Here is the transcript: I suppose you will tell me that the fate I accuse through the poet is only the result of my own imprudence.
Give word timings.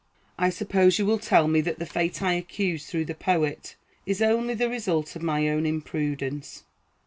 I 0.39 0.49
suppose 0.49 0.97
you 0.97 1.05
will 1.05 1.19
tell 1.19 1.47
me 1.47 1.61
that 1.61 1.77
the 1.77 1.85
fate 1.85 2.23
I 2.23 2.33
accuse 2.33 2.87
through 2.87 3.05
the 3.05 3.13
poet 3.13 3.75
is 4.07 4.19
only 4.19 4.55
the 4.55 4.67
result 4.67 5.15
of 5.15 5.21
my 5.21 5.47
own 5.47 5.67
imprudence. 5.67 6.63